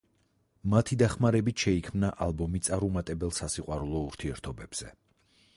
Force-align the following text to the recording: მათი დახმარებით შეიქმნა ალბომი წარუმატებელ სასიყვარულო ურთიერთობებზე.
მათი 0.73 0.97
დახმარებით 1.01 1.65
შეიქმნა 1.67 2.11
ალბომი 2.29 2.63
წარუმატებელ 2.69 3.37
სასიყვარულო 3.41 4.05
ურთიერთობებზე. 4.09 4.95